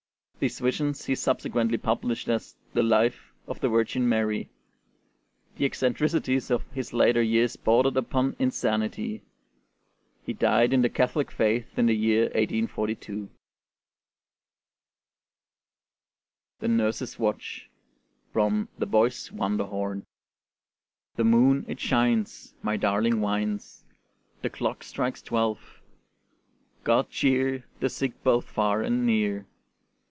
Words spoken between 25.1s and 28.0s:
twelve: God cheer The